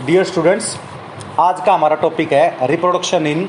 [0.00, 0.76] Dear students
[1.40, 3.44] आज का हमारा टॉपिक है रिप्रोडक्शन इन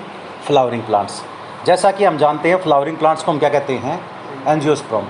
[0.47, 1.21] फ्लावरिंग प्लांट्स
[1.65, 3.99] जैसा कि हम जानते हैं फ्लावरिंग प्लांट्स को हम क्या कहते हैं?
[4.47, 5.07] एनजियोस्प्रम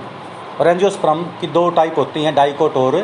[0.60, 2.96] और एंजियोस्प्रम की दो टाइप होती हैं डाइकोट और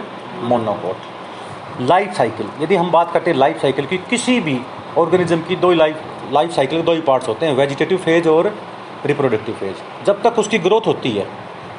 [0.42, 4.60] मोनोकोट लाइफ साइकिल यदि हम बात करते हैं लाइफ साइकिल की, किसी भी
[4.98, 8.54] ऑर्गेनिज्म की दो लाइफ लाइफ साइकिल के दो ही पार्ट्स होते हैं वेजिटेटिव फ़ेज़ और
[9.06, 11.26] रिप्रोडक्टिव फ़ेज़ जब तक उसकी ग्रोथ होती है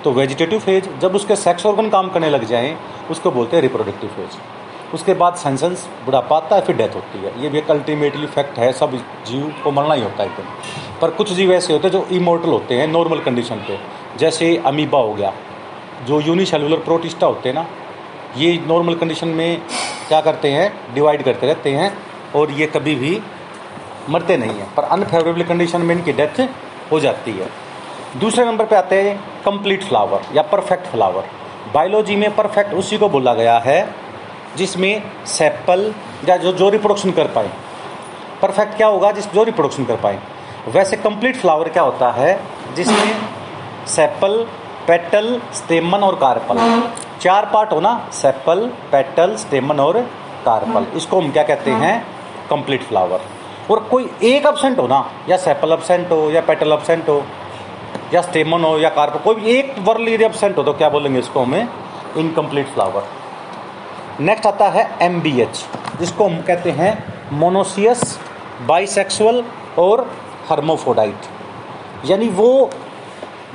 [0.04, 2.77] तो वेजिटेटिव फ़ेज़ जब उसके सेक्स ऑर्गन काम करने लग जाएँ,
[3.11, 4.61] उसको बोलते हैं रिप्रोडक्टिव फ़ेज़
[4.94, 8.57] उसके बाद सेंसेंस, बुढ़ापा आता है फिर डेथ होती है। ये भी एक अल्टीमेटली फैक्ट
[8.60, 8.96] है, सब
[9.28, 12.50] जीव को मरना ही होता है एकदम। पर कुछ जीव ऐसे होते हैं जो इमोर्टल
[12.50, 13.79] होते हैं नॉर्मल कंडीशन पे।
[14.18, 15.34] जैसे अमीबा हो गया,
[16.07, 17.65] जो यूनिसेलुलर प्रोटिस्टा होते हैं ना,
[18.38, 19.62] ये नॉर्मल कंडीशन में
[20.07, 21.92] क्या करते हैं डिवाइड करते रहते हैं
[22.36, 23.21] और ये कभी भी
[24.10, 26.39] मरते नहीं हैं। पर अनफेवरेबल कंडीशन में इनकी डेथ
[26.92, 27.48] हो जाती है।
[28.20, 29.15] दूसरे नंबर पे आते हैं
[29.46, 31.23] कंप्लीट फ्लावर या परफेक्ट फ्लावर
[31.73, 33.84] बायोलॉजी में परफेक्ट उसी को बोला गया है
[34.58, 35.94] जिसमें सेपल
[36.30, 37.50] या जो जो रिप्रोडक्शन कर पाए।
[38.42, 40.20] परफेक्ट क्या होगा जिस, जो रिप्रोडक्शन कर पाए।
[40.67, 42.39] वैसे कंप्लीट फ्लावर क्या होता है?
[42.76, 43.22] जिसमें
[43.88, 44.45] सेपल
[44.88, 46.58] पेटल स्टेमन और कार्पल
[47.22, 48.09] चार पार्ट हो ना?
[48.14, 50.00] सेपल पेटल स्टेमन और
[50.45, 52.06] कार्पल इसको हम क्या कहते हैं?
[52.50, 53.22] कंप्लीट फ्लावर
[53.72, 55.06] और कोई एक अब्सेंट हो ना?
[55.30, 57.23] या सेपल अब्सेंट हो, या पेटल अब्सेंट हो,
[58.14, 61.20] या स्टेमन हो, या कार्पल कोई भी एक वर्ल यदि अब्सेंट हो तो क्या बोलेंगे
[61.20, 61.67] इसको हमें?
[62.17, 63.04] इनकम्प्लीट फ्लावर
[64.20, 65.66] नेक्स्ट आता है एमबीएच
[66.00, 66.92] जिसको हम कहते हैं
[67.31, 68.20] मोनोसियस
[68.67, 69.44] बाइसेक्सुअल
[69.80, 70.02] और
[70.50, 71.26] हर्मोफोडाइट
[72.06, 72.70] यानी वो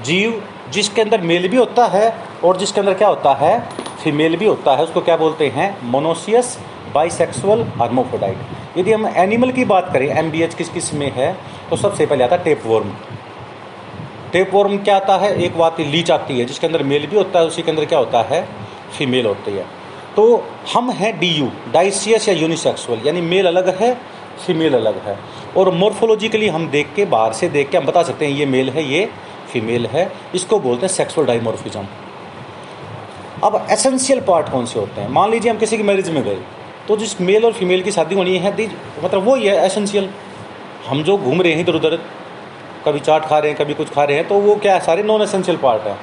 [0.04, 3.58] जीव जिसके अंदर मेल भी होता है और जिसके अंदर क्या होता है?
[4.04, 5.76] फीमेल भी होता है, उसको क्या बोलते हैं?
[5.82, 6.58] मोनोसियस
[6.94, 11.36] बाइसेक्सुअल हर्मोफोडाइट यदि हम एनिमल की बात करें एमबीएच किस किसमें है?
[11.70, 12.92] तो सबसे पहले आता है टेप वर्म
[14.32, 15.34] टेप वर्म क्या आता है?
[15.42, 17.98] एक बात लीच आती है, जिसके अंदर मेल भी होता है, उसी के अंदर क्या
[17.98, 18.48] होता है?
[18.98, 19.85] फीमेल होती है.
[20.16, 23.92] तो हम हैं डी यू डाइसियस या यूनिसेक्सुअल यानी मेल अलग है
[24.46, 25.18] फीमेल अलग है।
[25.56, 28.70] और मोर्फोलॉजिकली हम देख के, बाहर से देख के हम बता सकते हैं ये मेल
[28.70, 29.08] है, ये
[29.52, 31.86] फीमेल है। इसको बोलते हैं सेक्सुअल डाइमोर्फिज्म
[33.44, 35.08] अब एसेंशियल पार्ट कौन से होते हैं?
[35.10, 36.38] मान लीजिए हम किसी की मैरिज में गए
[36.88, 38.68] तो जिस मेल और फीमेल की शादी होनी है, दी
[39.04, 40.08] मतलब वो ही है एसेंशियल
[40.86, 41.98] हम जो घूम रहे हैं इधर उधर,
[42.84, 44.80] कभी चाट खा रहे हैं, कभी कुछ खा रहे हैं तो वो क्या है?
[44.80, 45.96] सारे नॉन एसेंशियल पार्ट है।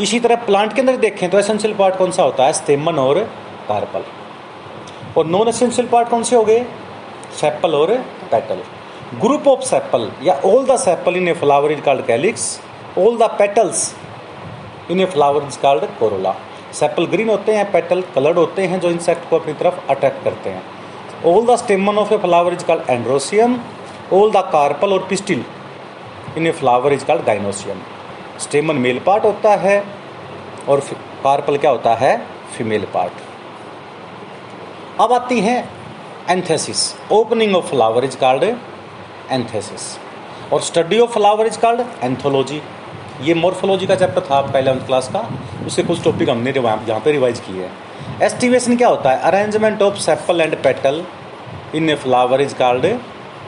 [0.00, 2.52] इसी तरह प्लांट के अंदर देखें तो एसेंशियल पार्ट कौन सा होता है?
[2.52, 3.28] स्टेमन और
[3.68, 4.04] कार्पल
[5.16, 6.64] और नॉन एसेंशियल पार्ट कौन से हो गए?
[7.40, 7.92] सेपल और
[8.30, 8.62] पेटल।
[9.20, 12.48] ग्रुप ऑफ़ सेपल या all the sepal in a flower is called calyx
[12.98, 13.94] all the petals
[14.90, 16.34] in a flower is called corolla
[16.74, 20.50] sepal green होते हैं पेटल कलर्ड होते हैं, जो इंसेक्ट को अपनी तरफ़ अट्रैक्ट करते
[20.50, 20.62] हैं।
[21.26, 23.58] All the stamen of a flower is called androecium
[24.12, 25.44] all the carpel और pistil
[26.36, 27.80] in a flower is called gynoecium
[28.40, 29.82] stamen male part होता है
[30.68, 30.80] और
[31.24, 32.16] कार्पल क्या होता है?
[32.56, 33.25] फीमेल पार्ट
[35.00, 35.68] अब आती हैं
[36.30, 36.78] anthesis,
[37.12, 39.82] opening of flower is called anthesis.
[40.52, 42.60] और study of flower is called anthology.
[43.22, 45.20] ये मोर्फोलॉजी का चैप्टर था इलेवंथ क्लास का।
[45.66, 49.20] उसके कुछ टॉपिक हमने यहाँ पे रिवाइज किए हैं। एस्टिवेशन क्या होता है?
[49.22, 51.04] Arrangement of sepal and petal
[51.74, 52.84] in a flower is called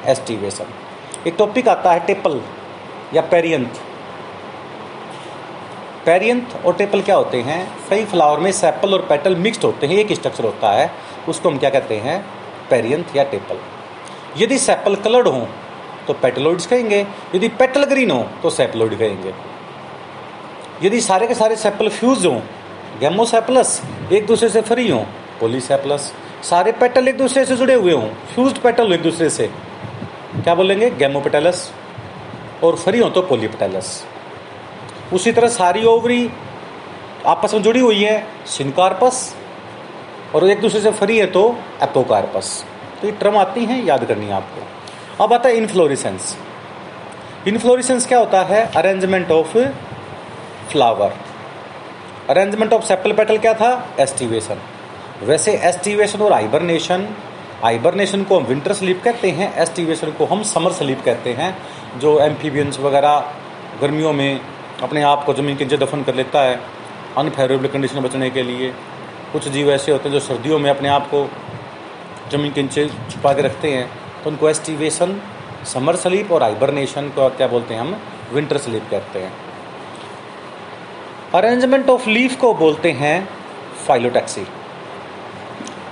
[0.06, 0.74] aestivation
[1.26, 2.40] एक टॉपिक आता है टेपल
[3.14, 3.80] या पेरियंथ
[6.08, 7.60] पेरियंथ और टेपल क्या होते हैं?
[7.90, 10.90] कई फ्लावर में सेपल और पेटल मिक्सड होते हैं, एक स्ट्रक्चर होता है,
[11.28, 12.24] उसको हम क्या कहते हैं?
[12.70, 13.58] पेरियंथ या टेपल
[14.36, 15.46] यदि सेपल कलर्ड हो
[16.06, 19.34] तो पेटलोइड्स कहेंगे, यदि पेटल ग्रीन हो तो सेपलोइड कहेंगे।
[20.82, 22.40] यदि सारे के सारे सेपल फ्यूज हों
[23.00, 23.80] गेमोसेपलस
[24.12, 25.04] एक दूसरे से फ्री हों
[25.40, 26.12] पोलीसेपलस
[26.44, 29.50] सारे पेटल एक दूसरे से जुड़े हुए हों फ्यूज पेटल एक दूसरे से,
[30.36, 30.90] क्या बोलेंगे?
[30.92, 31.70] गेमोपेटलस
[32.64, 34.04] और फ्री हों तो पोलीपेटलस
[35.12, 36.30] उसी तरह सारी ओवरी
[37.26, 39.34] आपस में जुड़ी हुई है सिनकार्पस
[40.34, 41.44] और एक दूसरे से फ्री है तो
[41.82, 42.64] एपोकार्पस।
[43.00, 46.36] तो ये ट्रम आती हैं, याद करनी है आपको। अब आता है इनफ्लोरिसेंस
[47.48, 48.64] इनफ्लोरिसेंस क्या होता है?
[48.76, 49.56] Arrangement of
[50.70, 51.14] flower
[52.30, 53.70] arrangement of sepal petal क्या था?
[54.00, 54.60] एस्टिवेशन
[55.22, 57.08] वैसे एस्टिवेशन और हाइबरनेशन
[57.62, 61.56] हाइबरनेशन को हम विंटर स्लीप कहते हैं एस्टिवेशन को हम समर स्लीप कहते हैं,
[61.98, 63.32] जो एम्फीबियंस वगैरह
[63.80, 64.40] गर्मियों में
[64.82, 66.60] अपने आप को ज़मीन के नीचे दफन कर लेता है
[67.18, 68.68] अनफेवरेबल कंडीशन बचने के लिए।
[69.32, 71.28] कुछ जीव ऐसे होते हैं जो सर्दियों में अपने आप को
[72.32, 73.88] ज़मीन के नीचे छुपा के रखते हैं
[74.24, 75.20] तो उनको एस्टिवेशन
[75.64, 77.96] समर स्लीप और हाइबरनेशन को क्या बोलते हैं हम?
[78.32, 79.32] विंटर स्लीप कहते हैं।
[81.34, 83.28] अरेंजमेंट ऑफ़ लीफ को बोलते हैं
[83.86, 84.46] फाइलोटैक्सी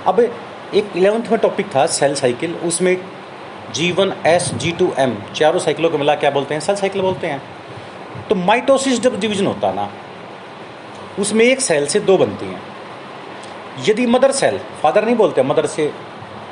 [0.07, 2.97] अब एक इलेवंथ में टॉपिक था सेल साइकिल उसमें
[3.73, 6.61] G one S G two M चारों साइकिलों को मिला क्या बोलते हैं?
[6.61, 7.41] सेल साइकिल बोलते हैं।
[8.29, 9.89] तो माइटोसिस जब डिवीज़न होता ना,
[11.19, 12.61] उसमें एक सेल से दो बनती हैं।
[13.87, 15.85] यदि मदर सेल फादर नहीं बोलते मदर से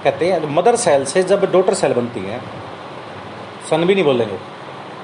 [0.03, 2.39] कहते हैं मदर सेल से जब डॉटर सेल बनती है
[3.69, 4.37] सन भी नहीं बोलेंगे।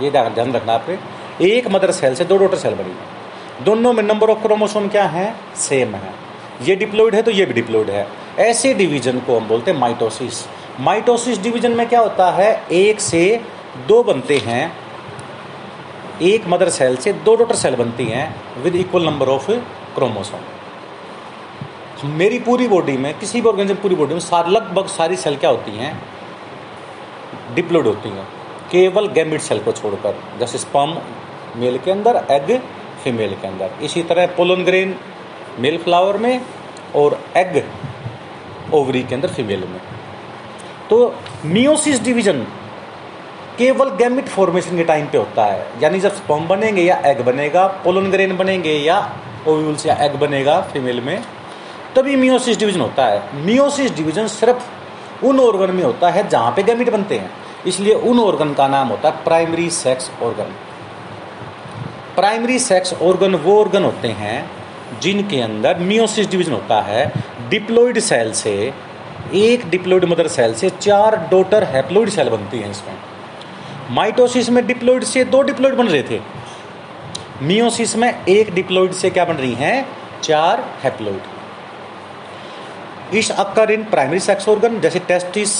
[0.06, 0.98] ये ध्यान रखना आपने
[1.46, 2.96] एक मदर सेल से दो डॉटर सेल बनी।
[3.66, 5.34] दोनों में नंबर ऑफ़ क्रोमोसोम क्या है?
[5.56, 6.14] सेम है।
[6.62, 8.08] ये डिप्लोइड है तो ये भी डिप्लोइड है।
[8.40, 10.46] ऐसे डिवीज़न को हम बोलते हैं माइटोसिस।
[10.80, 12.52] माइटोसिस डिवीज़न में क्या होता है?
[12.72, 13.42] एक से
[13.88, 14.72] दो बनते हैं।
[16.22, 18.26] एक मदर सेल से दो डॉटर सेल बनती हैं
[18.64, 19.52] with equal number of
[19.96, 20.40] chromosome
[22.10, 25.50] मेरी पूरी बॉडी में, किसी भी ऑर्गेनिज्म पूरी बॉडी में सार, लगभग सारी सेल क्या
[25.50, 25.92] होती हैं?
[27.56, 28.28] डिप्लोड होती हैं।
[28.72, 30.98] केवल गैमिट सेल को छोड़कर, जैसे स्पम
[31.56, 32.60] मेल के अंदर एग
[33.04, 34.96] फीमेल के अंदर। इसी तरह पोलन ग्रेन
[35.60, 36.42] मेल फ्लावर में
[36.96, 37.64] और एग
[38.74, 39.82] ओवरी के अंदर फीमेल में।
[40.90, 41.16] तो
[41.46, 42.46] मियोसिस डिवीज़न
[43.62, 47.66] केवल गैमिट फॉर्मेशन के टाइम पे होता है। यानी जब स्पर्म बनेंगे या एग बनेगा
[47.84, 48.96] पोलन ग्रेन बनेंगे या
[49.48, 51.22] ओव्यूल्स या एग बनेगा फीमेल में,
[51.96, 56.63] तभी मियोसिस डिवीज़न होता है। मियोसिस डिवीज़न सिर्फ़ उन ऑर्गन में होता है जहाँ पे
[56.63, 57.30] गैमिट बनते हैं।
[57.68, 60.56] इसलिए उन ऑर्गन का नाम होता है primary sex organ
[62.16, 64.50] primary sex organ वो ऑर्गन होते हैं
[65.02, 67.06] जिनके अंदर मियोसिस डिवीज़न होता है।
[67.50, 68.74] डिप्लोइड सेल से,
[69.36, 73.11] एक डिप्लोइड मदर सेल से चार डोटर हैप्लोइड सेल बनती हैं इसमें।
[73.92, 76.20] माइटोसिस में डिप्लोइड से दो डिप्लोइड बन रहे थे।
[77.44, 79.88] मियोसिस में एक डिप्लोइड से क्या बन रही हैं?
[80.24, 81.22] चार haploid
[83.16, 85.52] is occur in primary sex organ जैसे टेस्टिस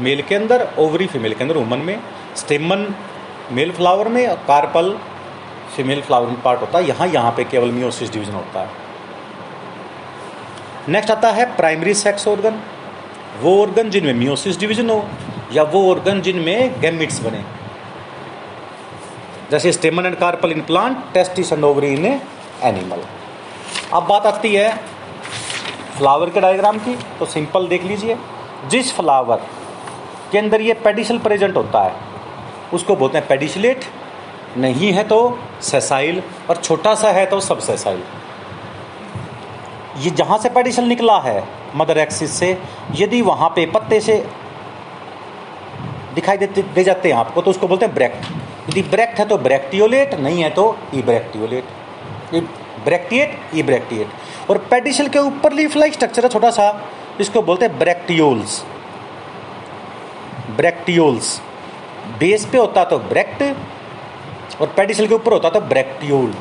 [0.00, 1.98] मेल के अंदर ओवरी फीमेल के अंदर वुमन में
[2.36, 2.86] स्टेमन
[3.52, 4.90] मेल फ्लावर में और कार्पल
[5.76, 8.70] फीमेल फ्लावर में पार्ट होता है। यहाँ यहाँ पे केवल मियोसिस डिवीज़न होता है।
[10.88, 12.60] नेक्स्ट आता है प्राइमरी सेक्स ऑर्गन
[13.40, 15.04] वो ऑर्गन जिनमें मियोसिस डिवीज़न हो,
[15.52, 17.44] या वो ऑर्गन जिनमें गैमिट्स बने।
[19.50, 23.02] जैसे stamen and carpel in plant testis and ovary in animal
[23.94, 24.70] अब बात आती है
[25.98, 28.16] फ्लावर के डायग्राम की तो सिंपल देख लीजिए।
[28.68, 29.42] जिस फ्लावर
[30.32, 31.94] के अंदर ये पेडिशल प्रेजेंट होता है,
[32.74, 33.84] उसको बोलते हैं पेडिशलेट
[34.56, 35.18] नहीं है तो
[35.62, 38.02] सेसाइल और छोटा सा है तो सब सेसाइल
[39.98, 41.42] ये जहाँ से पेडिशल निकला है
[41.74, 42.58] मदर एक्सिस से,
[42.94, 44.16] यदि वहाँ पे पत्ते से
[46.14, 48.26] दिखाई देते दे जाते हैं आपको तो उसको बोलते हैं ब्रेक्ट
[48.68, 50.64] यदि ब्रेक्ट है तो ब्रेक्टियोलेट नहीं है तो
[50.94, 51.64] ई ब्रेक्टियोलेट
[52.84, 56.66] ब्रेक्टिएट ब्रेक्टिएट और पेडिशल के ऊपर लीफ लाइक स्ट्रक्चर है छोटा सा,
[57.20, 58.64] इसको बोलते हैं ब्रेक्टियोल्स
[60.56, 61.40] ब्रेक्टियोल्स
[62.18, 63.42] बेस पे होता तो ब्रेक्ट,
[64.60, 66.34] और पेडिशल के ऊपर होता तो ब्रेक्टियोल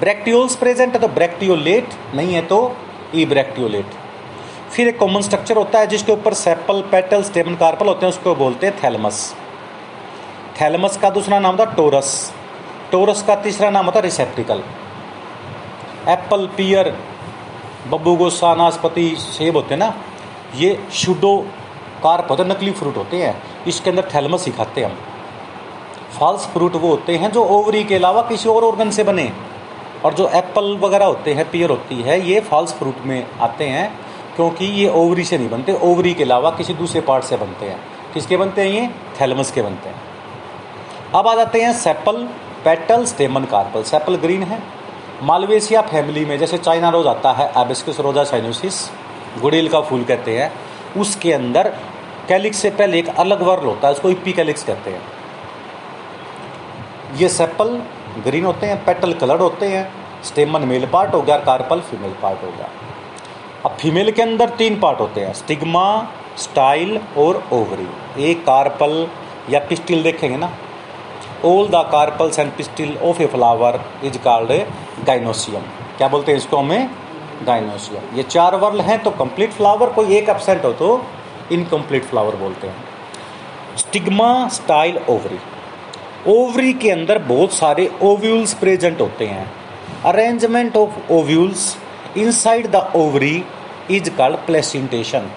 [0.00, 2.58] ब्रेक्टियोल्स प्रेजेंट है तो ब्रेक्टियोलेट नहीं है तो
[3.14, 3.86] ई ब्रेक्टियोलेट
[4.72, 8.34] फिर एक कॉमन स्ट्रक्चर होता है जिसके ऊपर सेपल, पेटल, स्टेमन, कार्पल होते हैं, उसको
[8.34, 9.34] बोलते हैं थैलमस।
[10.60, 12.32] थैलमस का दूसरा नाम था टोरस।
[12.92, 14.62] टोरस का तीसरा नाम होता रिसेप्टिकल।
[16.08, 16.98] एप्पल, पियर
[17.88, 19.94] बब्बू गोसा नाशपति सेब होते हैं ना,
[20.56, 21.46] ये शुडो
[22.02, 24.96] कार्प होते नकली फ्रूट होते हैं। इसके अंदर थैलमस ही खाते हैं हम।
[26.18, 29.32] फॉल्स फ्रूट वो होते हैं जो ओवरी के अलावा किसी और ऑर्गन से बने।
[30.04, 33.98] और जो एप्पल वगैरह होते हैं, पियर होती है, ये फॉल्स फ्रूट में आते हैं,
[34.36, 37.80] क्योंकि ये ओवरी से नहीं बनते। ओवरी के अलावा किसी दूसरे पार्ट से बनते हैं।
[38.14, 38.90] किसके बनते हैं ये?
[39.20, 40.11] थैलमस के बनते हैं।
[41.14, 42.16] अब आ जाते हैं sepal
[42.64, 44.58] petal stamen carpel sepal green है।
[45.22, 48.78] मालवेशिया फैमिली में, जैसे चाइना रोज आता है एबिस्कस रोजा साइनोसिस
[49.40, 50.50] गुड़ेल का फूल कहते हैं।
[50.96, 51.68] उसके अंदर
[52.28, 55.02] कैलिक्स से पहले एक अलग वर्ल होता है, उसको इप्पी कैलिक्स कहते हैं।
[57.16, 57.80] ये सेपल
[58.24, 59.84] ग्रीन होते हैं पेटल कलर्ड होते हैं।
[60.24, 62.68] स्टेमन मेल पार्ट हो गया कार्पल फीमेल पार्ट हो गया।
[63.64, 65.86] अब फीमेल के अंदर तीन पार्ट होते हैं स्टिग्मा
[66.38, 67.88] स्टाइल और ओवरी
[68.30, 69.06] एक कार्पल
[69.50, 70.52] या पिस्टिल देखेंगे ना
[71.44, 74.52] all the carpels and pistil of a flower is called
[75.06, 75.62] gynoecium
[75.98, 76.90] क्या बोलते हैं इसको हमें?
[77.46, 80.90] गाइनोसियम ये चार वर्ल हैं तो कंप्लीट फ्लावर कोई एक एबसेंट हो तो
[81.52, 85.38] इनकम्प्लीट फ्लावर बोलते हैं। स्टिग्मा स्टाइल ओवरी
[86.30, 89.50] ओवरी के अंदर बहुत सारे ओव्यूल्स प्रेजेंट होते हैं।
[90.06, 91.76] Arrangement of ovules
[92.18, 93.44] inside the ovary
[93.90, 95.30] is called placentation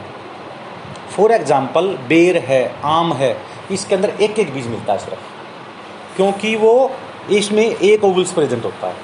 [1.09, 3.35] for example बेर है, आम है,
[3.71, 5.35] इसके अंदर एक एक बीज मिलता है सिर्फ़।
[6.15, 6.91] क्योंकि वो
[7.31, 8.95] इसमें एक ओवल्स प्रेजेंट होता है।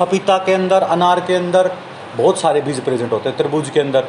[0.00, 1.70] पपीता के अंदर, अनार के अंदर
[2.16, 4.08] बहुत सारे बीज प्रेजेंट होते हैं, तरबूज के अंदर।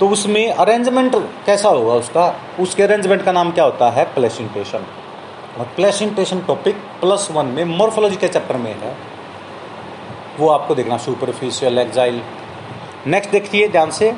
[0.00, 1.14] तो उसमें अरेंजमेंट
[1.46, 2.34] कैसा होगा उसका?
[2.60, 4.04] उसके अरेंजमेंट का नाम क्या होता है?
[4.14, 4.84] प्लेसिंटेशन
[5.58, 8.96] और प्लेसिंटेशन टॉपिक प्लस वन में मोर्फोलॉजी के चैप्टर में है।
[10.38, 12.20] वो आपको देखना सुपरफिशियल एक्जाइल
[13.06, 14.10] नेक्स्ट देखिए ध्यान से।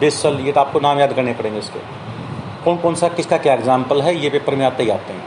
[0.00, 1.80] बेसल ये तो आपको नाम याद करने पड़ेंगे इसके।
[2.64, 4.14] कौन कौन सा, किसका क्या एग्ज़ाम्पल है?
[4.16, 5.22] ये पेपर में आते ही आते हैं।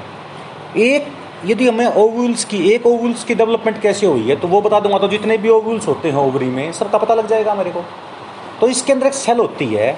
[0.77, 1.07] एक
[1.45, 4.97] यदि हमें ओव्यूल्स की, एक ओव्यूल्स की डेवलपमेंट कैसे हुई है तो वो बता दूँगा।
[4.97, 7.83] तो जितने भी ओव्यूल्स होते हैं ओवरी में सबका पता लग जाएगा मेरे को।
[8.61, 9.97] तो इसके अंदर एक सेल होती है।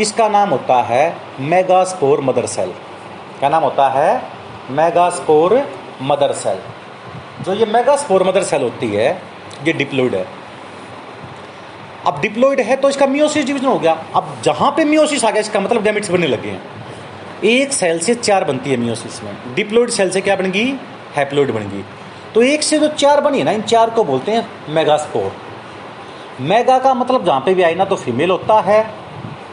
[0.00, 2.72] इसका नाम होता है मेगास्पोर मदर सेल
[3.38, 4.22] क्या नाम होता है?
[4.70, 5.62] मेगास्पोर
[6.02, 6.58] मदर सेल
[7.44, 9.10] जो ये मेगास्पोर मदर सेल होती है,
[9.64, 10.26] ये डिप्लोइड है।
[12.06, 15.40] अब डिप्लोइड है तो इसका मियोसिस डिवीज़न हो गया। अब जहाँ पे मियोसिस आ गया,
[15.40, 16.62] इसका मतलब गैमेट्स बनने लगे हैं।
[17.44, 20.64] एक सेल से चार बनती है मियोसिस में। डिप्लोइड सेल से क्या बनेगी?
[21.16, 21.84] हैप्लोइड बनेगी।
[22.34, 25.32] तो एक से जो चार बनी है ना, इन चार को बोलते हैं मेगास्पोर
[26.42, 28.84] मेगा का मतलब जहाँ पे भी आई ना तो फीमेल होता है,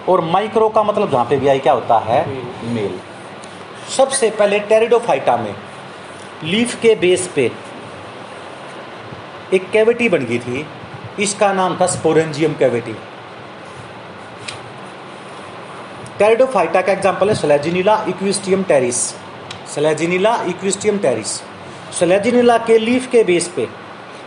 [0.10, 2.26] और माइक्रो का मतलब जहाँ पे भी आई, क्या होता है?
[2.66, 3.00] मेल
[3.98, 5.54] सबसे पहले टेरिडोफाइटा में
[6.44, 7.52] लीफ के बेस पे
[9.54, 10.66] एक कैविटी बन गई थी।
[11.20, 12.96] इसका नाम था स्पोरेंजियम कैविटी
[16.20, 19.02] टेरिडोफाइटा का एग्ज़ाम्पल है Selaginella Equisetum Pteris
[19.76, 21.34] Selaginella Equisetum Pteris
[22.00, 23.68] Selaginella के लीफ के बेस पे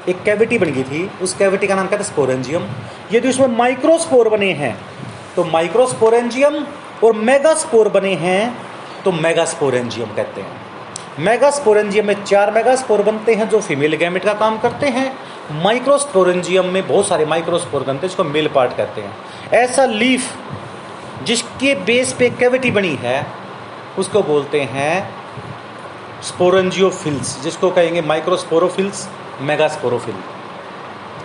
[0.09, 2.03] एक कैविटी बन गई थी। उस कैविटी का नाम क्या था?
[2.05, 2.69] स्पोरेंजियम
[3.13, 4.77] यदि उसमें माइक्रोस्पोर बने हैं
[5.37, 6.65] तो माइक्रोस्पोरेंजियम
[7.05, 8.57] और मेगास्पोर बने हैं
[9.05, 14.59] तो मेगास्पोरेंजियम कहते हैं। मेगास्पोरेंजियम में चार मेगास्पोर बनते हैं जो फीमेल गैमेट का काम
[14.59, 15.13] करते हैं।
[15.63, 19.13] माइक्रोस्पोरेंजियम में बहुत सारे माइक्रोस्पोर बनते हैं, जिसको मेल पार्ट कहते हैं।
[19.59, 20.23] ऐसा लीफ
[21.23, 23.27] जिसके बेस पे कैविटी बनी है,
[23.99, 24.95] उसको बोलते हैं
[26.23, 29.09] स्पोरेंजियोफिल्स जिसको कहेंगे माइक्रोस्पोरोफिल्स
[29.41, 30.15] मेगास्पोरोफिल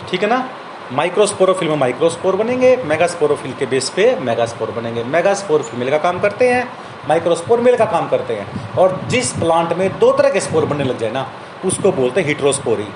[0.10, 0.48] ठीक है ना?
[0.92, 6.50] माइक्रोस्पोरोफिल में माइक्रोस्पोर बनेंगे मेगास्पोरोफिल के बेस पे मेगास्पोर बनेंगे। मेगास्पोर फीमेल का काम करते
[6.50, 6.68] हैं
[7.10, 10.84] माइक्रोस्पोर मेल का काम करते हैं। और जिस प्लांट में दो तरह के स्पोर बनने
[10.84, 11.28] लग जाए ना,
[11.66, 12.88] उसको बोलते हैं हिट्रोस्पोरी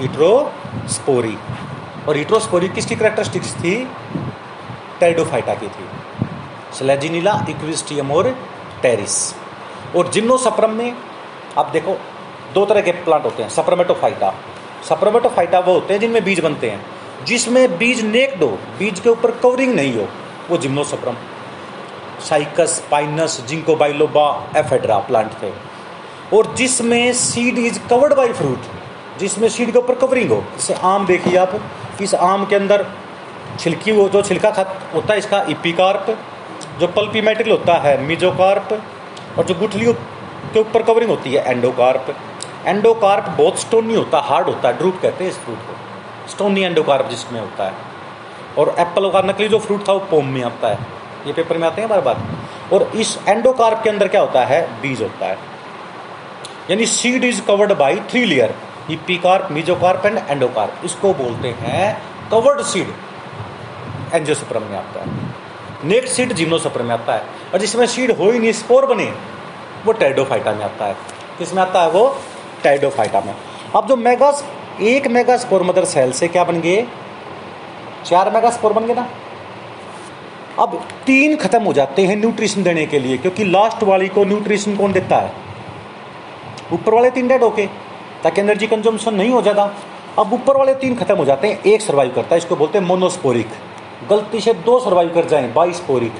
[0.00, 1.36] हिट्रोस्पोरी
[2.08, 3.76] और हिट्रोस्पोरी किसकी करेक्टरिस्टिक्स थी?
[5.00, 5.88] टेरिडोफाइटा की थी।
[6.78, 8.30] स्लेजिनिला इक्विस्टियम और
[8.82, 9.34] टेरिस।
[9.96, 10.96] और जिम्नोसप्रम में,
[11.58, 11.96] आप देखो,
[12.54, 14.34] दो तरह के प्लांट होते हैं, सप्रमेटोफाइटा।
[14.88, 16.84] सप्रमेटोफाइटा वो होते हैं जिनमें बीज बनते हैं,
[17.24, 20.08] जिसमें बीज नेक्ड हो बीज के ऊपर कवरिंग नहीं हो,
[20.50, 21.16] वो gymnosperm
[22.20, 25.50] cycas, pinus, ginkgo, biloba, ephedra plant थे।
[26.36, 28.62] और जिसमें seed is covered by fruit,
[29.18, 31.60] जिसमें सीड के ऊपर कवरिंग हो। जैसे आम देखिए आप,
[32.02, 32.86] इस आम के अंदर
[33.60, 34.62] छिलकी, वो जो छिलका खा
[34.94, 36.18] होता है इसका इपिकार्प
[36.80, 38.82] जो पल्पी मेटेरियल होता है मिजोकार्प
[39.38, 39.92] और जो गुठलियों
[40.52, 42.14] के ऊपर कवरिंग होती है एंडोकार्प
[42.66, 45.74] एंडोकार्प बहुत स्टोनी होता है हार्ड होता है ड्रूप कहते हैं इस फ्रूट को।
[46.28, 47.74] स्टोनी एंडोकार्प जिसमें होता है।
[48.58, 50.78] और एप्पल का नकली जो फ्रूट था, वो पोम में आता है।
[51.26, 52.22] ये पेपर में आते हैं बार बार।
[52.72, 54.80] और इस एंडोकार्प के अंदर क्या होता है?
[54.80, 55.38] बीज होता है।
[56.70, 58.54] यानी seed is covered by three layer
[58.90, 62.92] epicarp mesocarp and endocarp इसको बोलते हैं कवर्ड सीड
[64.14, 65.25] एंजियोस्पर्म में आता है।
[65.84, 67.22] नेक्स्ट सीड जिम्नोसपर्म में आता है।
[67.54, 69.12] और जिसमें सीड हो ही नहीं, स्पोर बने,
[69.86, 70.96] वो टेरिडोफाइटा में आता है।
[71.38, 72.16] किसमें आता है वो
[72.62, 73.34] टेरिडोफाइटा में।
[73.76, 74.44] अब जो मेगास,
[74.80, 76.86] एक मेगास्पोर मदर सेल से क्या बन गए?
[78.04, 79.08] चार मेगास्पोर बन गए ना?
[80.58, 84.76] अब तीन खत्म हो जाते हैं न्यूट्रिशन देने के लिए, क्योंकि लास्ट वाली को न्यूट्रिशन
[84.76, 85.32] कौन देता है?
[86.72, 87.66] ऊपर वाले तीन डेड ओके
[88.22, 89.74] ताकि एनर्जी कंजम्पशन नहीं हो जाता।
[90.18, 92.86] अब ऊपर वाले तीन खत्म हो जाते हैं, एक सर्वाइव करता है, इसको बोलते हैं
[92.86, 93.48] मोनोस्पोरिक
[94.02, 96.12] गलती से दो सर्वाइव कर जाएँ बाईस्पोरिक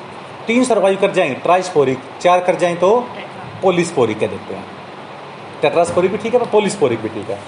[0.47, 2.99] तीन सर्वाइव कर जाएँ ट्राइस्पोरिक चार कर जाएँ तो
[3.63, 4.65] पोलिस्पोरिक कह देते हैं।
[5.63, 7.39] टेट्रास्पोरिक भी ठीक है पर पोलिस्पोरिक भी ठीक है।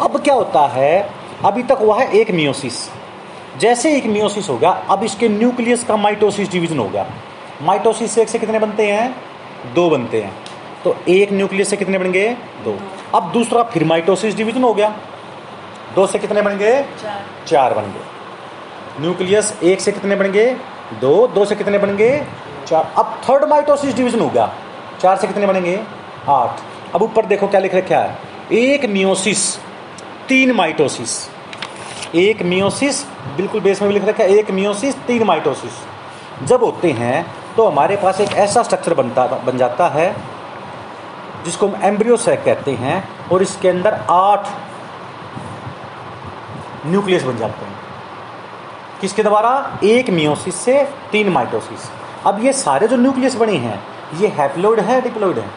[0.00, 1.08] अब क्या होता है?
[1.44, 2.88] अभी तक हुआ है एक मियोसिस
[3.58, 7.06] जैसे एक मियोसिस होगा अब इसके न्यूक्लियस का माइटोसिस डिवीज़न होगा।
[7.62, 9.14] माइटोसिस से एक से कितने बनते हैं?
[9.74, 10.32] दो बनते हैं।
[10.84, 12.28] तो एक न्यूक्लियस से कितने बन गए
[12.64, 12.78] दो।
[13.14, 14.88] अब दूसरा फिर माइटोसिस डिवीज़न हो गया।
[15.94, 18.15] दो से कितने बन गए चार। चार बन गए।
[19.00, 20.56] न्यूक्लियस एक से कितने बन गए?
[21.00, 22.26] दो दो से कितने बन गए?
[22.66, 24.52] चार। अब थर्ड माइटोसिस डिवीज़न होगा।
[25.00, 25.80] चार से कितने बनेंगे?
[26.28, 26.60] आठ।
[26.94, 28.18] अब ऊपर देखो क्या लिख रखा है।
[28.52, 29.56] एक मियोसिस
[30.28, 31.28] तीन माइटोसिस।
[32.14, 33.04] एक मियोसिस
[33.36, 37.26] बिल्कुल बेस में भी लिख रखा है। एक मियोसिस तीन माइटोसिस। जब होते हैं
[37.56, 40.16] तो हमारे पास एक ऐसा स्ट्रक्चर बनता, बन जाता है,
[41.44, 44.48] जिसको हम एम्ब्रियो सैक कहते हैं, और इसके अंदर आठ
[46.86, 47.85] न्यूक्लियस बन जाते हैं।
[49.00, 49.78] किसके द्वारा?
[49.84, 51.90] एक मियोसिस से तीन माइटोसिस
[52.26, 53.78] अब ये सारे जो न्यूक्लियस बने हैं,
[54.20, 55.48] ये हैप्लोइड है डिप्लोइड है?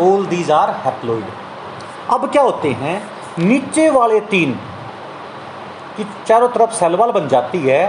[0.00, 1.24] ऑल दीज आर हैप्लोइड
[2.10, 3.02] अब क्या होते हैं?
[3.38, 4.52] नीचे वाले तीन
[5.96, 7.82] की चारों तरफ़ सेलवाल बन जाती है,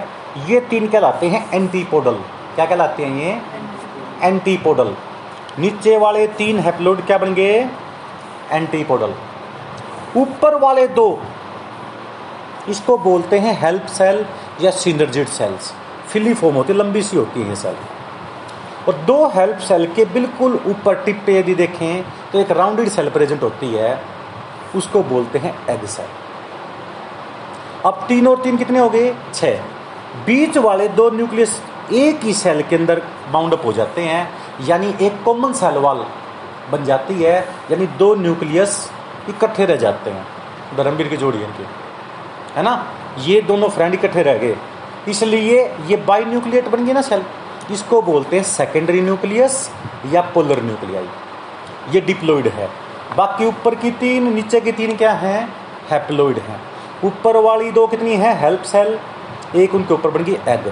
[0.48, 2.15] ये तीन कहलाते हैं एंटीपोडल
[2.55, 3.41] क्या कहलाते हैं ये?
[4.22, 4.96] एंटीपोडल
[5.60, 7.70] नीचे वाले तीन हैप्लोइड क्या बन गए?
[8.51, 9.13] एंटीपोडल
[10.17, 11.08] ऊपर वाले दो
[12.69, 14.25] इसको बोलते हैं हेल्प सेल
[14.61, 15.73] या सिनर्जिड सेल्स।
[16.11, 17.75] फिली फॉर्म होती लंबी सी होती है सेल।
[18.87, 23.09] और दो हेल्प सेल के बिल्कुल ऊपर टिप पे यदि देखें तो एक राउंडेड सेल
[23.09, 24.01] प्रेजेंट होती है,
[24.75, 26.05] उसको बोलते हैं एग सेल।
[27.85, 29.13] अब तीन और तीन कितने हो गए?
[29.33, 29.61] छः
[30.25, 31.61] बीच वाले दो न्यूक्लियस
[31.93, 33.01] एक ही सेल के अंदर
[33.31, 34.29] बाउंड अप हो जाते हैं,
[34.61, 36.05] यानी एक कॉमन सेल वाल
[36.71, 37.39] बन जाती है,
[37.71, 38.89] यानी दो न्यूक्लियस
[39.29, 40.25] इकट्ठे रह जाते हैं।
[40.77, 41.65] धर्मवीर की जोड़ी इनकी।
[42.55, 42.74] है ना?
[43.20, 44.55] ये दोनों फ्रेंड इकट्ठे रह गए।
[45.10, 47.24] इसलिए ये बाई न्यूक्लियट बन गई ना सेल
[47.72, 49.70] इसको बोलते हैं सेकेंडरी न्यूक्लियस
[50.13, 51.08] या पोलर न्यूक्लियाई
[51.93, 52.70] ये डिप्लोइड है।
[53.17, 55.48] बाकी ऊपर की तीन नीचे की तीन क्या हैं?
[55.91, 56.60] हैप्लोइड हैं।
[57.03, 58.38] ऊपर वाली दो कितनी है?
[58.41, 58.98] हेल्प सेल
[59.55, 60.72] एक उनके ऊपर बन गई एग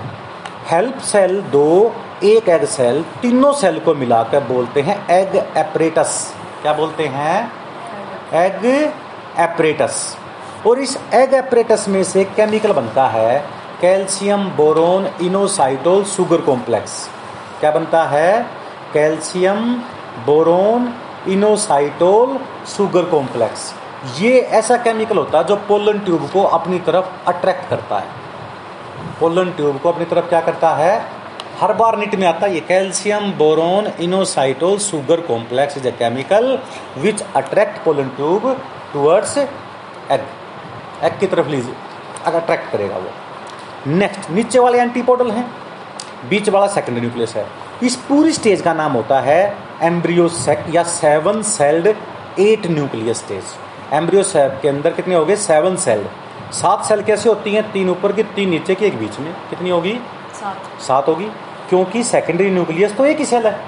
[0.70, 1.94] हेल्प सेल दो
[2.24, 6.12] एक एग सेल तीनों सेल को मिलाकर बोलते हैं एग एपरेटस
[6.62, 7.52] क्या बोलते हैं?
[8.36, 8.66] एग
[9.40, 10.18] एपरेटस
[10.68, 13.39] और इस एग एपरेटस में से केमिकल बनता है
[13.82, 16.94] calcium boron inositol sugar complex.
[17.60, 18.42] क्या बनता है?
[18.94, 19.74] Calcium
[20.25, 20.94] boron
[21.28, 23.74] inositol sugar complex.
[24.20, 28.08] ये ऐसा केमिकल होता है जो पोलन ट्यूब को अपनी तरफ़ अट्रैक्ट करता है।
[29.20, 31.00] पोलन ट्यूब को अपनी तरफ़ क्या करता है?
[31.62, 36.58] हर बार निट में आता है, ये calcium boron inositol sugar complex is a chemical
[36.98, 38.56] which attract pollen tube
[38.94, 40.25] towards egg.
[41.03, 41.74] Egg की तरफ़ लीजिए
[42.25, 43.10] अगर अट्रैक्ट करेगा वो।
[43.88, 45.51] नेक्स्ट नीचे वाले एंटीपोडल हैं।
[46.29, 47.48] बीच वाला सेकेंडरी न्यूक्लियस है।
[47.84, 51.88] इस पूरी स्टेज का नाम होता है एम्ब्रियो सेक या seven celled
[52.39, 53.44] eight nucleus stage
[53.94, 55.36] embryo sac के अंदर कितने हो गए?
[55.36, 56.08] सेवन सेल्ड
[56.53, 57.72] सात सेल कैसे होती हैं?
[57.72, 60.00] तीन ऊपर की तीन नीचे की एक बीच में। कितनी होगी?
[60.34, 61.32] सात। सात होगी।
[61.70, 63.60] क्योंकि सेकेंडरी न्यूक्लियस तो एक ही सेल है।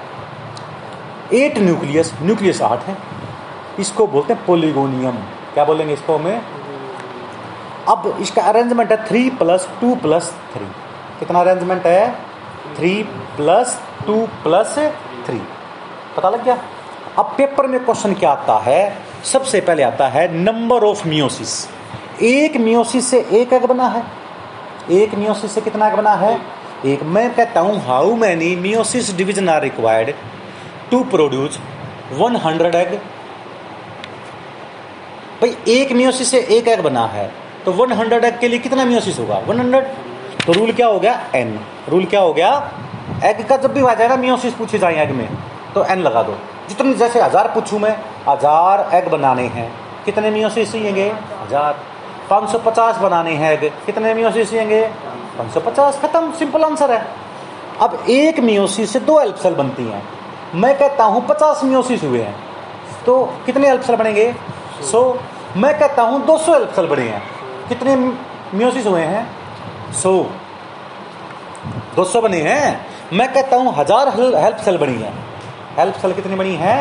[1.32, 2.96] एट न्यूक्लियस न्यूक्लियस आठ है।
[3.78, 5.16] इसको बोलते हैं पोलिगोनियम
[5.54, 6.42] क्या बोलेंगे इसको हमें?
[7.88, 10.66] अब इसका अरेंजमेंट है three plus two plus three
[11.18, 12.10] कितना अरेंजमेंट है?
[12.76, 13.02] Three
[13.36, 14.78] plus two plus
[15.26, 15.40] three
[16.16, 16.58] पता लग गया?
[17.18, 18.96] अब पेपर में क्वेश्चन क्या आता है?
[19.24, 21.66] सबसे पहले आता है नंबर ऑफ़ मियोसिस
[22.22, 24.04] एक मियोसिस से एक एग बना है.
[24.92, 26.38] एक मियोसिस से कितना एग बना है?
[26.86, 27.02] एक.
[27.02, 30.14] मैं कहता हूँ how many meiosis division are required
[30.90, 31.60] to produce
[32.12, 32.94] 100 egg
[35.40, 37.30] भाई, एक मियोसिस से एक एग बना है.
[37.64, 39.40] तो 100 एग के लिए कितना मियोसिस होगा?
[39.48, 39.84] 100
[40.46, 41.12] तो रूल क्या हो गया?
[41.34, 42.50] एन रूल क्या हो गया?
[43.24, 45.28] एग का जब भी आ जाएगा मियोसिस पूछे जाए एग में
[45.74, 46.36] तो एन लगा दो।
[46.68, 47.96] जितने जैसे हज़ार पूछूँ मैं,
[48.28, 49.70] हज़ार एग बनाने हैं।
[50.04, 51.06] कितने मियोसिस चाहिएँगे?
[51.42, 51.76] हज़ार।
[52.30, 54.82] 550 बनाने हैं एग कितने मियोसिस चाहिएँगे?
[55.38, 57.06] 550 खत्म। सिंपल आंसर है।
[57.80, 60.02] अब एक मियोसिस से दो एल्प सेल बनती हैं।
[60.54, 62.34] मैं कहता हूँ पचास मियोसिस हुए हैं।
[63.06, 64.26] तो कितने एल्प सेल बनेंगे?
[64.82, 65.04] 100
[65.56, 67.22] मैं कहता हूँ 200 एल्प सेल बने हैं।
[67.74, 69.26] कितने मियोसिस हुए हैं?
[69.94, 70.14] 100
[71.96, 72.86] 200 बने हैं?
[73.12, 75.12] मैं कहता हूँ हज़ार हेल्प सेल बनी है।
[75.78, 76.76] हेल्प सेल कितनी बनी है?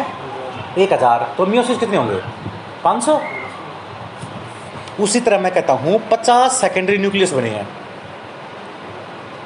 [0.77, 2.19] एक हज़ार। तो मियोसिस कितने होंगे?
[2.84, 3.19] 500
[4.99, 7.67] उसी तरह मैं कहता हूँ 50 सेकेंडरी न्यूक्लियस बने हैं।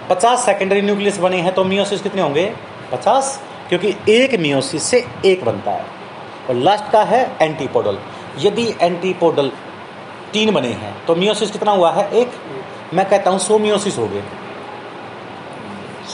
[0.09, 2.45] 50 सेकेंडरी न्यूक्लियस बने हैं तो मियोसिस कितने होंगे?
[2.93, 3.37] 50
[3.69, 5.85] क्योंकि एक मियोसिस से एक बनता है।
[6.49, 7.97] और लास्ट का है एंटीपोडल
[8.39, 9.51] यदि एंटीपोडल
[10.35, 12.09] तीन बने हैं। तो मियोसिस कितना हुआ है?
[12.11, 12.31] एक,
[12.93, 14.23] मैं कहता हूँ सो मियोसिस हो गए।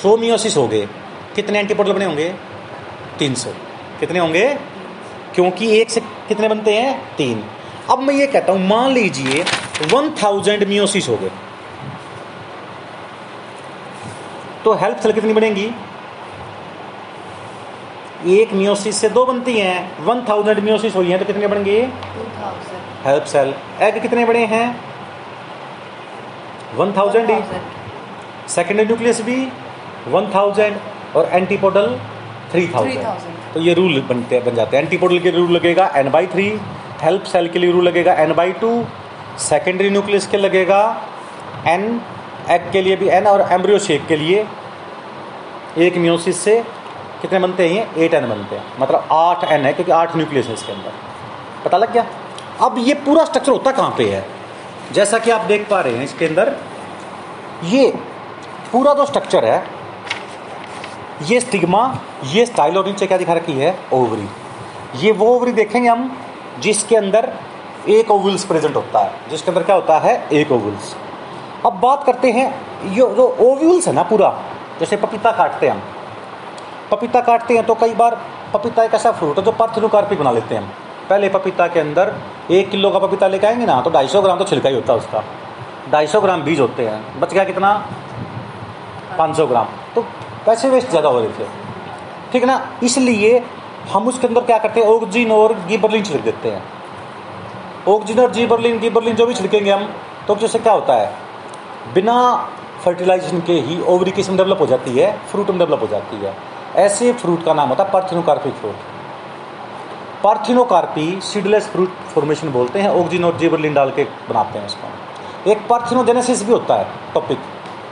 [0.01, 0.87] सो मियोसिस हो गए।
[1.35, 2.35] कितने एंटीपोडल बने होंगे?
[3.19, 3.49] तीन सौ।
[3.99, 4.47] कितने होंगे?
[5.35, 7.15] क्योंकि एक से कितने बनते हैं?
[7.15, 7.43] तीन।
[7.89, 9.43] अब मैं ये कहता हूँ, मान लीजिए
[9.93, 11.31] वन थाउज़ेंड मियोसिस हो गए।
[14.63, 15.71] तो हेल्प सेल कितनी बनेगी?
[18.39, 22.70] एक मियोसिस से दो बनती हैं। वन थाउज़ेंड मियोसिस हुई हैं तो कितने two thousand
[23.05, 23.53] help cell.
[23.81, 24.65] Egg कितने बड़े हैं?
[26.75, 27.37] वन थाउज़ेंड ही
[28.49, 29.37] सेकेंडरी न्यूक्लियस भी
[30.07, 30.75] वन थाउज़ेंड
[31.15, 31.97] और एंटीपोडल
[32.51, 36.27] थ्री थाउज़ेंड। तो ये रूल बनते बन जाते हैं। एंटीपोडल के रूल लगेगा n by
[36.27, 36.47] three
[37.01, 38.71] help cell के लिए रूल लगेगा n by two
[39.39, 40.81] secondary nucleus के लगेगा
[41.67, 42.01] एन
[42.49, 44.45] एग के लिए भी एन और एम्ब्रियो शेक के लिए
[45.79, 46.61] एक म्योसिस से
[47.21, 48.05] कितने बनते हैं ये?
[48.05, 50.91] एट एन बनते हैं। मतलब आठ एन है क्योंकि आठ न्यूक्लियस है इसके अंदर।
[51.65, 52.05] पता लग गया?
[52.61, 54.25] अब ये पूरा स्ट्रक्चर होता कहाँ पे है?
[54.91, 56.55] जैसा कि आप देख पा रहे हैं इसके अंदर,
[57.63, 57.87] ये
[58.71, 59.63] पूरा जो स्ट्रक्चर है,
[61.23, 61.83] ये स्टिग्मा
[62.25, 63.77] ये स्टाइल और नीचे क्या दिखा रखी है?
[63.93, 64.27] ओवरी
[64.95, 66.17] ये वो ओवरी देखेंगे हम,
[66.59, 67.31] जिसके अंदर
[67.89, 70.27] एक ओवल्स प्रेजेंट होता है। जिसके अंदर क्या होता है?
[70.33, 70.95] एक ओवल्स
[71.65, 72.47] अब बात करते हैं,
[72.83, 74.29] ये, जो ओव्यूल्स है ना पूरा,
[74.79, 75.81] जैसे पपीता काटते हैं हम।
[76.91, 78.21] पपीता काटते हैं तो कई बार
[78.53, 80.71] पपीता एक ऐसा फ्रूट है जो पार्थेनोकार्पिक बना लेते हैं हम।
[81.11, 82.13] पहले पपीता के अंदर
[82.51, 84.93] एक किलो का पपीता लेके आएँगे ना तो ढाई सौ ग्राम तो छिलका ही होता
[84.93, 85.23] है उसका।
[85.91, 87.71] ढाई सौ ग्राम बीज होते हैं। बच गया कितना?
[89.17, 90.01] पाँच सौ ग्राम। तो
[90.45, 91.47] पैसे वेस्ट ज़्यादा हो रहे थे।
[92.31, 92.61] ठीक है ना?
[92.83, 93.43] इसलिए
[93.91, 94.87] हम उसके अंदर क्या करते हैं?
[94.87, 96.63] ऑक्जिन और गिबरलिन छिड़क देते हैं।
[97.87, 99.87] ऑक्जिन और जीबरलिन गिबरलिन जो भी छिड़केंगे हम
[100.27, 101.11] तो जैसे क्या होता है?
[101.93, 102.15] बिना
[102.85, 106.35] फर्टिलाइजेशन के ही ओवरी किस्म डेवलप हो जाती है फ्रूट में डेवलप हो जाती है।
[106.85, 108.89] ऐसे फ्रूट का नाम होता है parthenocarpic fruit
[110.23, 115.67] parthenocarpy seedless fruit formation बोलते हैं, ऑक्सीजन और जेबरलिन डाल के बनाते हैं इसको। एक
[115.67, 117.37] पार्थिनोजेनेसिस भी होता है टॉपिक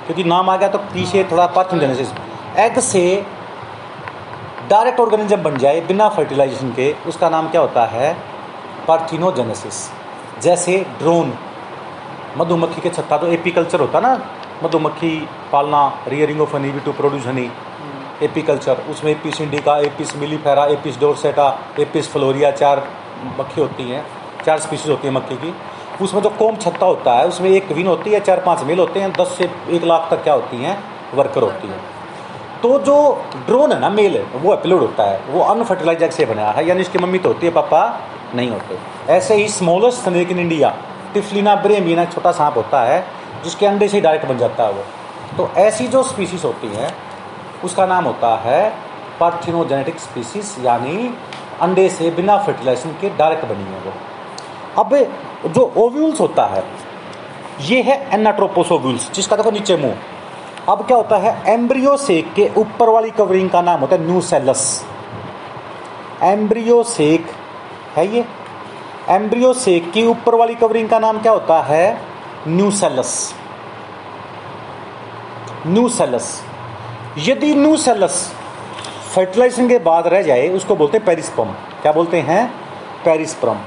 [0.05, 2.11] क्योंकि नाम आ गया तो पीछे थोड़ा पार्थिनोजेनेसिस।
[2.59, 3.01] एग से
[4.69, 8.15] डायरेक्ट ऑर्गेनिज्म बन जाए बिना फर्टिलाइजेशन के, उसका नाम क्या होता है?
[8.87, 9.89] पार्थिनोजेनेसिस
[10.41, 11.33] जैसे ड्रोन
[12.37, 14.13] मधुमक्खी के छत्ता तो एपीकल्चर होता ना?
[14.63, 15.15] मधुमक्खी
[15.51, 17.49] पालना rearing of honey to produce honey
[18.23, 22.87] apiculture उसमें Apis indica Apis mellifera Apis dorsata Apis florea चार
[23.39, 24.05] मक्खी होती हैं,
[24.45, 25.55] चार स्पीसीज होती है मक्खी की।
[26.03, 28.99] उसमें जो कोम छत्ता होता है, उसमें एक क्वीन होती है, चार पाँच मेल होते
[28.99, 30.83] हैं, दस से एक लाख तक क्या होती हैं?
[31.15, 31.79] वर्कर होती हैं।
[32.61, 36.25] तो जो ड्रोन है ना मेल है, वो अपलोड होता है। वो अनफर्टिलाइज एग से
[36.25, 37.99] बनाया है, यानी इसकी मम्मी तो होती है, पापा
[38.35, 38.77] नहीं होते।
[39.11, 40.73] ऐसे ही smallest snake in India
[41.13, 43.05] Typhlina bramina छोटा सांप होता है,
[43.43, 44.83] जिसके अंडे से डायरेक्ट बन जाता है वो।
[45.37, 47.08] तो ऐसी जो स्पीसीज होती हैं
[47.63, 48.69] उसका नाम होता है
[49.19, 51.13] पार्थिनोजेनेटिक स्पीसीज यानी
[51.61, 53.93] अंडे से बिना फर्टिलाइजेशन के डायरेक्ट बनी है वो।
[54.77, 54.95] अब
[55.47, 56.63] जो ओव्यूल्स होता है,
[57.61, 59.95] ये है एनाट्रोपोस ओव्यूल्स जिसका देखो नीचे मुँह।
[60.69, 64.85] अब क्या होता है एम्ब्रियो सेक के ऊपर वाली कवरिंग का नाम होता है न्यूसेलस
[66.23, 67.27] एम्ब्रियो सेक
[67.95, 68.25] है ये?
[69.09, 72.01] एम्ब्रियो सेक की ऊपर वाली कवरिंग का नाम क्या होता है?
[72.47, 73.33] न्यूसेलस
[75.67, 76.41] न्यूसेलस
[77.27, 78.15] यदि न्यूसेलस
[79.15, 81.51] फर्टिलाइजेशन के बाद रह जाए, उसको बोलते हैं पेरिस्पम
[81.81, 82.47] क्या बोलते हैं?
[83.05, 83.59] पेरिस्पम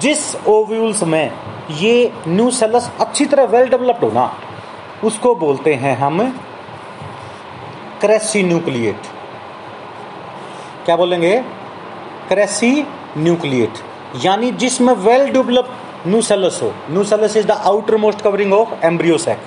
[0.00, 1.32] जिस ओव्यूल्स में
[1.72, 4.32] ये न्यूसेलस अच्छी तरह वेल डेवलप्ड होना
[5.04, 6.20] उसको बोलते हैं हम
[8.00, 9.06] क्रेसी न्यूक्लिएट
[10.84, 11.38] क्या बोलेंगे?
[12.28, 12.86] क्रेसी
[13.18, 13.78] न्यूक्लिएट
[14.24, 15.68] यानी जिसमें वेल डेवलप
[16.06, 19.38] न्यूसेलस हो। Nucellus is the outer most covering of embryo sac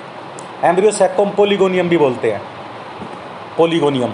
[0.64, 2.42] embryo sac को पोलिगोनियम भी बोलते हैं।
[3.56, 4.12] Polygonum.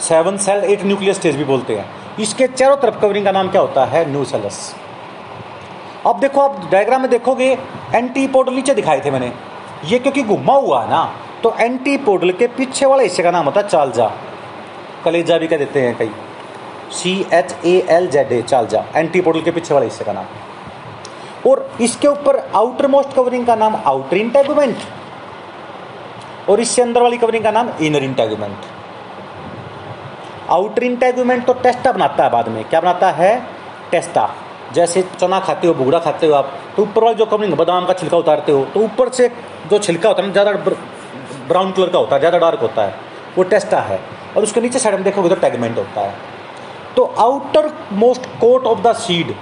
[0.00, 1.86] Seven cell, eight nucleus stage भी बोलते हैं।
[2.20, 4.10] इसके चारों तरफ़ कवरिंग का नाम क्या होता है?
[4.10, 4.74] न्यूसेलस
[6.06, 7.46] अब देखो आप डायग्राम में देखोगे
[7.94, 9.32] एंटीपोडल नीचे दिखाए थे मैंने।
[9.84, 11.04] ये क्योंकि घुमा हुआ है ना
[11.42, 14.10] तो एंटीपोडल के पीछे वाले हिस्से का नाम होता है चालजा।
[15.04, 16.10] कलेजा भी कह देते हैं कई।
[16.92, 18.84] C H A L Z A chalaza.
[18.96, 23.76] Antipodal के पीछे वाले हिस्से का नाम। और इसके ऊपर आउटर मोस्ट कवरिंग का नाम
[23.86, 24.76] आउटर इंटेगुमेंट
[26.48, 28.64] और इससे अंदर वाली कवरिंग का नाम इनर इंटेगुमेंट
[30.50, 33.30] आउटर इंटेगुमेंट तो टेस्टा बनाता है बाद में। क्या बनाता है?
[33.90, 34.28] टेस्टा
[34.74, 37.92] जैसे चना खाते हो, भुगड़ा खाते हो आप तो ऊपर वाली जो कवरिंग बादाम का
[37.94, 39.28] छिलका उतारते हो तो ऊपर से
[39.70, 40.52] जो छिलका होता है ना, ज़्यादा
[41.48, 42.94] ब्राउन कलर का होता है, ज़्यादा डार्क होता है,
[43.36, 44.00] वो टेस्टा है।
[44.36, 46.14] और उसके नीचे साइड में देखोगे तो टैगमेंट होता है।
[46.96, 49.34] तो outer most coat of the seed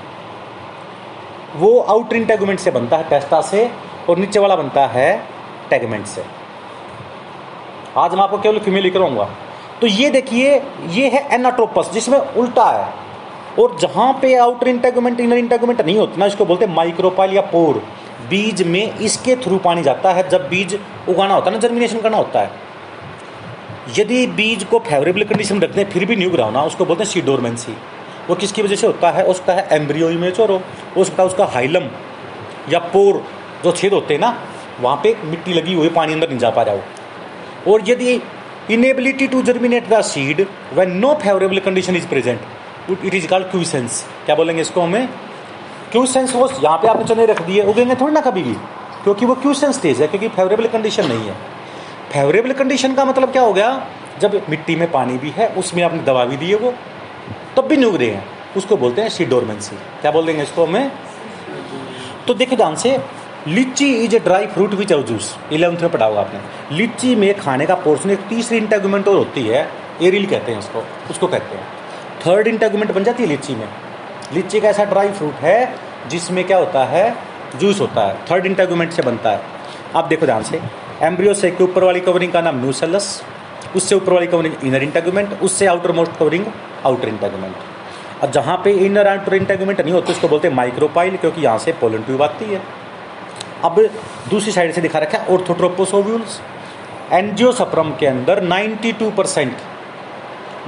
[1.56, 3.70] वो आउटर इंटेगुमेंट से बनता है टेस्टा से,
[4.08, 5.10] और नीचे वाला बनता है
[5.70, 6.24] टैगमेंट से।
[7.96, 9.06] आज मैं आपको केवल फीमेल लिख रहा
[9.80, 10.54] तो ये देखिए,
[10.88, 12.92] ये है एनाट्रोपस जिसमें उल्टा है।
[13.58, 17.82] और जहाँ पे आउटर इंटेगुमेंट इनर इंटेगुमेंट नहीं होता ना, इसको बोलते माइक्रोपाइल या पोर
[18.30, 20.78] बीज में इसके थ्रू पानी जाता है, जब बीज
[21.08, 22.50] उगाना होता है ना जर्मिनेशन करना होता है।
[23.98, 27.76] यदि बीज को फेवरेबल कंडीशन रखते हैं, फिर भी न्यू ग्राउंड उसको बोलते हैं सीडोरमेंसी
[28.28, 29.24] वो किसकी वजह से होता है?
[29.24, 30.08] उसका है एम्ब्रियो
[30.96, 31.88] हो सकता है उसका हाइलम
[32.70, 33.22] या पोर
[33.64, 34.36] जो छेद होते हैं ना,
[34.80, 36.93] वहाँ पे मिट्टी लगी हुई पानी अंदर नहीं जा पा रहा हो।
[37.68, 38.20] और यदि
[38.70, 44.04] inability to germinate the seed when no favourable condition is present it is called quiescence
[44.26, 45.08] क्या बोलेंगे इसको हमें?
[45.92, 48.54] क्यूसेंस वो यहाँ पे आपने चने रख दिए, उगेंगे थोड़ी ना कभी भी,
[49.04, 51.34] क्योंकि वो क्यूसेंस स्टेज है, क्योंकि फेवरेबल कंडीशन नहीं है।
[52.12, 53.86] फेवरेबल कंडीशन का मतलब क्या हो गया?
[54.20, 56.74] जब मिट्टी में पानी भी है, उसमें आपने दवा भी दी है वो,
[57.56, 58.24] तब भी नहीं उग रहे हैं।
[58.56, 60.90] उसको बोलते हैं सीडोरमेंसी क्या बोल देंगे इसको हमें?
[62.26, 62.96] तो देखिए ध्यान से
[63.48, 65.26] litchi is a dry fruit which juice.
[65.52, 69.42] Eleventh में पढ़ा होगा आपने। लीची में खाने का पोर्शन एक तीसरी इंटेगुमेंट और होती
[69.42, 69.66] है
[70.02, 71.64] एरिल कहते हैं उसको उसको कहते हैं।
[72.20, 73.68] थर्ड इंटेगुमेंट बन जाती है लीची में।
[74.34, 75.74] लीची का ऐसा ड्राई फ्रूट है,
[76.08, 77.16] जिसमें क्या होता है,
[77.60, 79.40] जूस होता है। थर्ड इंटेगुमेंट से बनता है।
[79.96, 80.60] आप देखो ध्यान से।
[81.02, 83.22] एम्ब्रियो से के ऊपर वाली कवरिंग का नाम न्यूसेलस
[83.76, 86.46] उससे ऊपर वाली कवरिंग इनर इंटेगुमेंट उससे outer most covering
[86.86, 87.54] outer integument
[88.22, 91.72] अब जहाँ पे इनर आउटर इंटेगुमेंट नहीं होते, उसको बोलते हैं माइक्रोपाइल क्योंकि यहाँ से
[91.80, 92.60] पोलन ट्यूब आती है।
[93.64, 93.80] अब
[94.30, 96.40] दूसरी साइड से दिखा रखा है ऑर्थोट्रोपोस ओव्यूल्स
[97.12, 99.56] एनजियोसप्रम के अंदर 92 परसेंट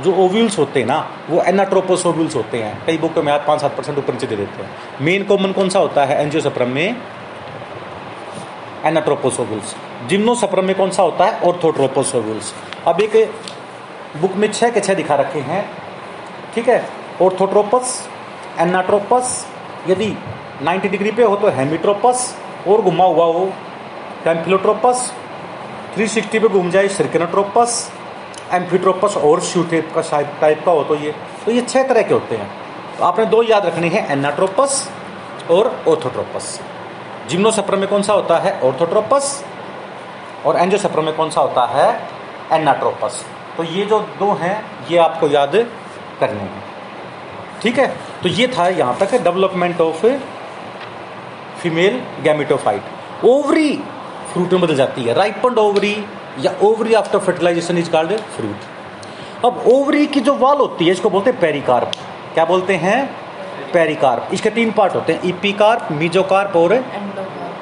[0.04, 0.98] जो ओव्यूल्स होते हैं ना,
[1.30, 4.36] वो एनाट्रोपोस ओव्यूल्स होते हैं। कई बुक में आप पाँच सात परसेंट ऊपर नीचे दे
[4.36, 6.96] देते हैं। मेन कॉमन कौन सा होता है एनजियोसप्रम में?
[8.84, 9.74] एनाट्रोपोस ओव्यूल्स
[10.06, 11.40] जिम्नोसप्रम में कौन सा होता है?
[11.40, 12.54] ऑर्थोट्रोपोस ओव्यूल्स
[12.86, 13.32] अब एक
[14.16, 15.64] बुक में छः के छह दिखा रखे हैं।
[16.54, 16.84] ठीक है?
[17.22, 18.08] ऑर्थोट्रोपस,
[18.58, 19.46] एनाट्रोपस,
[19.88, 20.16] यदि
[20.62, 22.34] 90 डिग्री पे हो तो हेमिट्रोपस
[22.68, 23.52] और घुमा हुआ हो
[24.24, 25.12] टेम्फिलोट्रोपस
[25.98, 27.90] 360 पे घूम जाए सिरकनोट्रोपस
[28.54, 32.14] एम्फीट्रोपस और शूटेप का टाइप टाइप का हो तो ये। तो ये छह तरह के
[32.14, 32.50] होते हैं।
[32.98, 34.88] तो आपने दो याद रखने हैं एनाट्रोपस
[35.50, 36.60] और ऑर्थोट्रोपस
[37.28, 38.60] जिम्नोसेप्रम में कौन सा होता है?
[38.60, 39.44] ऑर्थोट्रोपस
[40.46, 41.88] और एंजियोसेप्रम में कौन सा होता है?
[42.52, 43.24] एनाट्रोपस
[43.56, 45.54] तो ये जो दो हैं, ये आपको याद
[46.20, 46.64] करने हैं।
[47.62, 47.86] ठीक है?
[48.22, 50.06] तो ये था यहाँ तक development of
[51.66, 53.72] female gametophyte ovary
[54.32, 55.94] fruit में बदल जाती है। राइपंड ओवरी
[56.40, 61.10] या ovary after fertilization is called fruit अब ओवरी की जो वाल होती है इसको
[61.10, 61.92] बोलते हैं पेरिकार्प
[62.34, 62.98] क्या बोलते हैं?
[63.72, 66.74] पेरिकार्प इसके तीन पार्ट होते हैं इपीकार्प मीजोकार्प और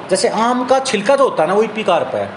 [0.09, 2.29] जैसे आम का छिलका जो होता है ना वो इपीकार्प है।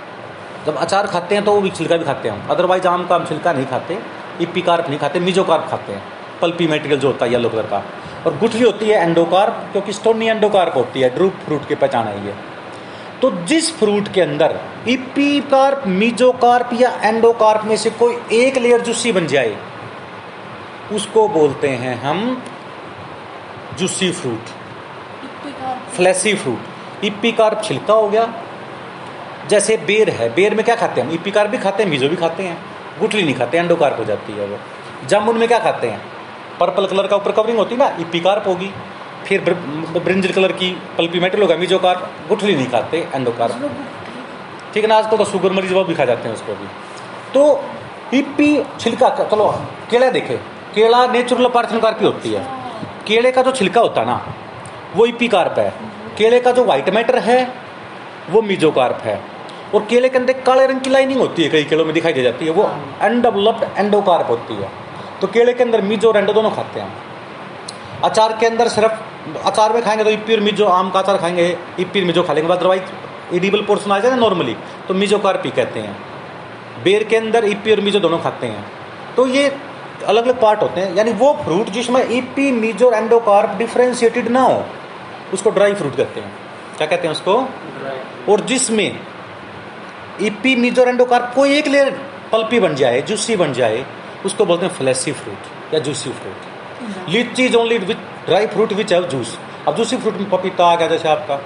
[0.66, 3.24] जब अचार खाते हैं तो वो भी छिलका भी खाते हैं अदरवाइज़ आम का हम
[3.26, 3.98] छिलका नहीं खाते
[4.42, 6.02] इपीकार्प नहीं खाते मीजोकार्प खाते हैं।
[6.42, 7.82] पल्पी मेटेरियल जो होता है येलो कलर का।
[8.26, 12.26] और गुठली होती है एंडोकार्प क्योंकि स्टोनी एंडोकार्प होती है ड्रूप फ्रूट की पहचान है
[12.26, 12.34] ये।
[13.22, 19.12] तो जिस फ्रूट के अंदर इपीकार्प मीजोकार्प या एंडोकार्प में से कोई एक लेयर जूसी
[19.12, 19.56] बन जाए
[20.92, 22.42] उसको बोलते हैं हम
[23.78, 24.56] juicy fruit
[25.96, 28.32] fleshy fruit epicarp छिलका हो गया
[29.50, 31.14] जैसे बेर है। बेर में क्या खाते हैं हम?
[31.14, 32.58] इपीकार्प भी खाते हैं मीजो भी खाते हैं।
[33.00, 34.58] गुठली नहीं खाते एंडोकार्प हो जाती है वो।
[35.08, 36.17] जामुन में क्या खाते हैं?
[36.60, 38.70] पर्पल कलर का ऊपर कवरिंग होती ना ना इपीकार्प होगी
[39.26, 43.72] फिर ब्र- ब्रिंजल कलर की पल्पी मेटल होगा मीजोकार्प गुठली नहीं खाते एंडोकार्प
[44.74, 46.66] ठीक है ना आजकल तो शुगर मरीज़ वो भी खा जाते हैं उसको भी।
[47.34, 47.64] तो
[48.14, 50.36] इप्पी छिलका चलो केला देखे।
[50.74, 52.46] केला नेचुरल पार्थन कार्प की होती है।
[53.06, 54.26] केले का जो छिलका होता है ना
[54.96, 55.74] वो इप्पी कार्प है।
[56.18, 57.54] केले का जो व्हाइट मैटर है
[58.30, 59.24] वो मीजोकार्प है।
[59.74, 62.22] और केले के अंदर काले रंग की लाइनिंग होती है कई केलों में दिखाई दे
[62.22, 62.62] जाती है वो
[63.00, 64.87] अनडेवलप्ड एंडोकार्प होती है।
[65.20, 66.92] तो केले के अंदर मीजो और एंडो दोनों खाते हैं
[68.04, 68.92] अचार के अंदर सिर्फ़
[69.46, 72.32] अचार में खाएँगे तो इप्पी और मिजो, आम का अचार खाएँगे, इप्पी और मिजो खा
[72.32, 74.56] लेंगे। अदरवाइज़ इडिबल पोर्सन आ जाए ना नॉर्मली
[74.88, 75.96] तो मिजो कार्पी कहते हैं।
[76.84, 78.64] बेर के अंदर इप्पी और मिजो दोनों खाते हैं।
[79.16, 79.48] तो ये
[80.06, 84.64] अलग अलग पार्ट होते हैं। यानी वो फ्रूट जिसमें इप्पी, मिजो एंडोकार्प डिफ्रेंशिएटेड ना हो,
[85.34, 86.32] उसको ड्राई फ्रूट कहते हैं।
[86.76, 87.34] क्या कहते हैं उसको?
[88.28, 89.00] और जिसमें
[90.20, 91.90] इप्पी, मिजो एंडोकार्प कोई एक लेयर
[92.32, 93.84] पल्पी बन जाए जूसी बन जाए
[94.26, 97.94] उसको बोलते हैं फ्लैसी फ्रूट या juicy fruit litchi is only with
[98.26, 101.40] dry fruit which have juice अब जूसी फ्रूट में पपीता आ गया जैसे आपका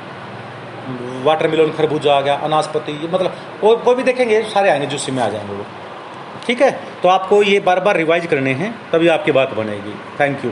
[1.25, 5.23] वाटरमेलन खरबूजा आ गया अनासपति ये मतलब कोई कोई भी देखेंगे सारे आएँगे जूसी में
[5.23, 5.65] आ जाएँगे वो।
[6.47, 6.71] ठीक है?
[7.03, 10.51] तो आपको ये बार बार रिवाइज करने हैं तभी आपकी बात बनेगी। Thank you